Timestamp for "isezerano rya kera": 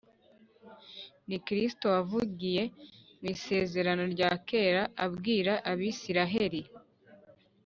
3.35-4.83